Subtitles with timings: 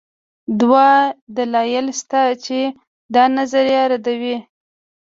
[0.59, 0.87] دوه
[1.37, 2.59] دلایل شته چې
[3.13, 4.37] دا نظریه ردوي